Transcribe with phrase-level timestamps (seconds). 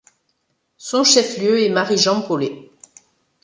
[0.77, 2.71] Son chef-lieu est Marijampolė.